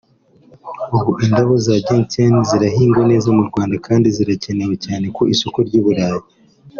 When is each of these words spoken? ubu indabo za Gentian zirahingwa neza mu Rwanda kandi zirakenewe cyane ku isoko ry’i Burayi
ubu 0.97 1.11
indabo 1.25 1.53
za 1.65 1.75
Gentian 1.85 2.35
zirahingwa 2.49 3.03
neza 3.11 3.27
mu 3.37 3.43
Rwanda 3.49 3.75
kandi 3.87 4.07
zirakenewe 4.15 4.75
cyane 4.85 5.05
ku 5.15 5.21
isoko 5.33 5.57
ry’i 5.67 5.81
Burayi 5.85 6.21